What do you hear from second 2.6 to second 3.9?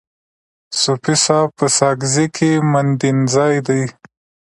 مندینزای دی.